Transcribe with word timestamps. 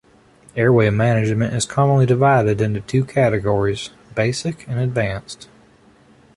Airway 0.55 0.89
management 0.89 1.53
is 1.53 1.67
commonly 1.67 2.07
divided 2.07 2.59
into 2.59 2.79
two 2.81 3.05
categories: 3.05 3.91
basic 4.15 4.67
and 4.67 4.79
advanced. 4.79 5.47